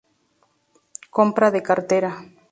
[1.17, 2.11] Compra de cartera.